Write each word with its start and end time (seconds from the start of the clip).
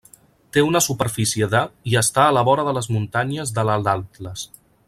Té 0.55 0.61
una 0.67 0.79
superfície 0.85 1.49
de 1.51 1.61
i 1.93 1.99
està 2.03 2.25
a 2.25 2.33
la 2.39 2.45
vora 2.49 2.67
de 2.71 2.75
les 2.81 2.91
muntanyes 2.97 3.57
de 3.59 3.67
l'Alt 3.71 3.93
Atles. 3.97 4.49